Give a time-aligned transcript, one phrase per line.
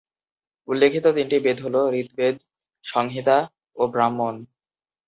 [0.67, 2.35] উল্লেখিত তিনটি বেদ হল ঋগ্বেদ,
[2.85, 3.37] সংহিতা
[3.77, 4.35] ও ব্রাহ্মণ।